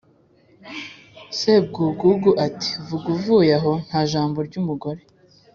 sebwugugu 1.37 2.29
ati: 2.45 2.71
"vuga 2.87 3.07
uvuye 3.15 3.51
aho 3.59 3.71
nta 3.85 4.01
jambo 4.11 4.37
ry' 4.47 4.59
umugore. 4.61 5.01